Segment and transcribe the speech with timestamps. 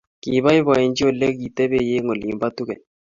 [0.21, 2.81] Kibaibaityi olegitebei eng olin bo Tugen